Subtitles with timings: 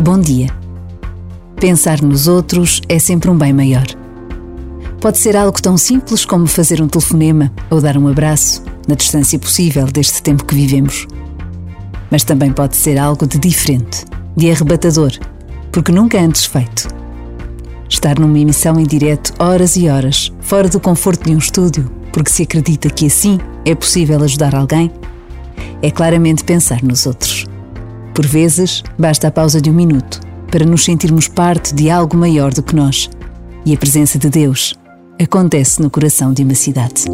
[0.00, 0.46] Bom dia.
[1.56, 3.84] Pensar nos outros é sempre um bem maior.
[4.98, 9.38] Pode ser algo tão simples como fazer um telefonema ou dar um abraço, na distância
[9.38, 11.06] possível deste tempo que vivemos.
[12.10, 15.12] Mas também pode ser algo de diferente, de arrebatador,
[15.70, 16.88] porque nunca antes feito.
[17.86, 22.30] Estar numa emissão em direto horas e horas, fora do conforto de um estúdio, porque
[22.30, 24.90] se acredita que assim é possível ajudar alguém,
[25.82, 27.44] é claramente pensar nos outros.
[28.20, 30.20] Por vezes, basta a pausa de um minuto
[30.52, 33.08] para nos sentirmos parte de algo maior do que nós.
[33.64, 34.78] E a presença de Deus
[35.18, 37.06] acontece no coração de uma cidade.